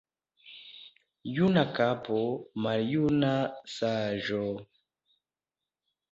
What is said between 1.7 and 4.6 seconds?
kapo, maljuna saĝo.